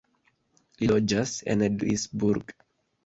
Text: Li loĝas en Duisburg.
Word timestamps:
Li 0.79 0.89
loĝas 0.93 1.35
en 1.55 1.67
Duisburg. 1.83 2.55